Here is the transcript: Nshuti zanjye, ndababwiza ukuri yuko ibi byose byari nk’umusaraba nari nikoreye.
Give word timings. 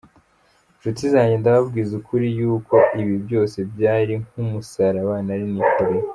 Nshuti 0.77 1.03
zanjye, 1.13 1.35
ndababwiza 1.37 1.93
ukuri 2.01 2.25
yuko 2.39 2.75
ibi 3.01 3.15
byose 3.25 3.57
byari 3.73 4.13
nk’umusaraba 4.25 5.15
nari 5.27 5.45
nikoreye. 5.53 6.07